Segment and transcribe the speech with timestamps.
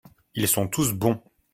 [0.33, 1.21] Ils sont tous bons.